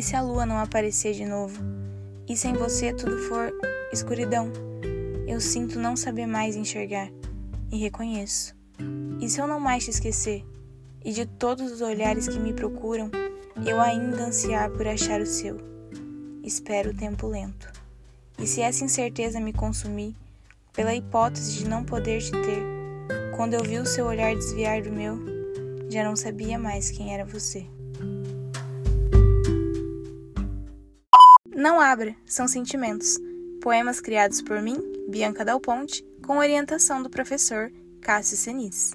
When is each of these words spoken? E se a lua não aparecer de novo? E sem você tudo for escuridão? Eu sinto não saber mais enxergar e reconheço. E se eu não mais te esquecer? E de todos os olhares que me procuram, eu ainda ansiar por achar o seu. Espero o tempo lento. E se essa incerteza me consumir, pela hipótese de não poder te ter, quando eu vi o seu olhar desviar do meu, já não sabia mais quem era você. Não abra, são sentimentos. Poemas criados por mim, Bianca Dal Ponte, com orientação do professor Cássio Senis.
E 0.00 0.02
se 0.02 0.16
a 0.16 0.22
lua 0.22 0.46
não 0.46 0.56
aparecer 0.56 1.12
de 1.12 1.26
novo? 1.26 1.62
E 2.26 2.34
sem 2.34 2.54
você 2.54 2.90
tudo 2.90 3.18
for 3.18 3.52
escuridão? 3.92 4.50
Eu 5.28 5.38
sinto 5.42 5.78
não 5.78 5.94
saber 5.94 6.24
mais 6.24 6.56
enxergar 6.56 7.10
e 7.70 7.76
reconheço. 7.76 8.56
E 9.20 9.28
se 9.28 9.38
eu 9.38 9.46
não 9.46 9.60
mais 9.60 9.84
te 9.84 9.90
esquecer? 9.90 10.42
E 11.04 11.12
de 11.12 11.26
todos 11.26 11.70
os 11.70 11.82
olhares 11.82 12.26
que 12.26 12.38
me 12.38 12.54
procuram, 12.54 13.10
eu 13.66 13.78
ainda 13.78 14.24
ansiar 14.24 14.70
por 14.70 14.88
achar 14.88 15.20
o 15.20 15.26
seu. 15.26 15.58
Espero 16.42 16.92
o 16.92 16.96
tempo 16.96 17.26
lento. 17.26 17.70
E 18.38 18.46
se 18.46 18.62
essa 18.62 18.82
incerteza 18.82 19.38
me 19.38 19.52
consumir, 19.52 20.16
pela 20.72 20.94
hipótese 20.94 21.58
de 21.58 21.68
não 21.68 21.84
poder 21.84 22.22
te 22.22 22.32
ter, 22.32 22.62
quando 23.36 23.52
eu 23.52 23.62
vi 23.62 23.78
o 23.78 23.84
seu 23.84 24.06
olhar 24.06 24.34
desviar 24.34 24.80
do 24.80 24.90
meu, 24.90 25.18
já 25.90 26.02
não 26.02 26.16
sabia 26.16 26.58
mais 26.58 26.90
quem 26.90 27.12
era 27.12 27.26
você. 27.26 27.66
Não 31.60 31.78
abra, 31.78 32.16
são 32.24 32.48
sentimentos. 32.48 33.18
Poemas 33.60 34.00
criados 34.00 34.40
por 34.40 34.62
mim, 34.62 34.80
Bianca 35.10 35.44
Dal 35.44 35.60
Ponte, 35.60 36.02
com 36.24 36.38
orientação 36.38 37.02
do 37.02 37.10
professor 37.10 37.70
Cássio 38.00 38.38
Senis. 38.38 38.92